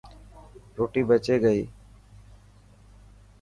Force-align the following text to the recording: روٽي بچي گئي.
روٽي 0.77 1.01
بچي 1.09 1.35
گئي. 1.43 1.61